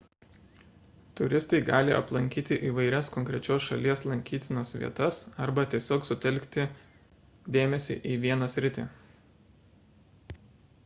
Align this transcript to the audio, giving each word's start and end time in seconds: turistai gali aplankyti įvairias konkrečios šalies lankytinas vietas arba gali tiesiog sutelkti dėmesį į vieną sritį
turistai 1.17 1.57
gali 1.65 1.91
aplankyti 1.97 2.55
įvairias 2.69 3.09
konkrečios 3.17 3.67
šalies 3.71 4.01
lankytinas 4.11 4.71
vietas 4.83 5.19
arba 5.45 5.65
gali 5.65 5.69
tiesiog 5.73 6.07
sutelkti 6.09 6.65
dėmesį 7.57 7.99
į 8.15 8.15
vieną 8.23 8.49
sritį 8.55 8.87